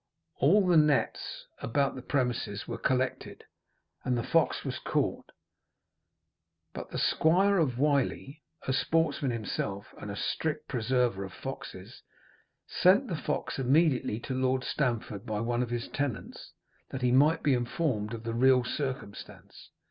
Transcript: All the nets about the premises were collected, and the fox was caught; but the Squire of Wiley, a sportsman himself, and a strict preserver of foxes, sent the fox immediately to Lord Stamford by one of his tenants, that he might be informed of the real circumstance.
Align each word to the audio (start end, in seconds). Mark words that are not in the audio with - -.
All 0.39 0.65
the 0.65 0.77
nets 0.77 1.45
about 1.61 1.93
the 1.93 2.01
premises 2.01 2.67
were 2.67 2.79
collected, 2.79 3.43
and 4.03 4.17
the 4.17 4.23
fox 4.23 4.65
was 4.65 4.79
caught; 4.79 5.31
but 6.73 6.89
the 6.89 6.97
Squire 6.97 7.59
of 7.59 7.77
Wiley, 7.77 8.41
a 8.63 8.73
sportsman 8.73 9.29
himself, 9.29 9.93
and 9.99 10.09
a 10.09 10.15
strict 10.15 10.67
preserver 10.67 11.23
of 11.23 11.31
foxes, 11.33 12.01
sent 12.65 13.09
the 13.09 13.15
fox 13.15 13.59
immediately 13.59 14.19
to 14.21 14.33
Lord 14.33 14.63
Stamford 14.63 15.23
by 15.23 15.39
one 15.39 15.61
of 15.61 15.69
his 15.69 15.87
tenants, 15.87 16.53
that 16.89 17.03
he 17.03 17.11
might 17.11 17.43
be 17.43 17.53
informed 17.53 18.15
of 18.15 18.23
the 18.23 18.33
real 18.33 18.63
circumstance. 18.63 19.69